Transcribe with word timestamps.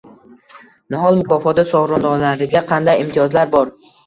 «Nihol» 0.93 1.17
mukofoti 1.19 1.65
sovrindorlariga 1.73 2.63
qanday 2.73 3.05
imtiyozlar 3.05 3.55
bor? 3.55 3.73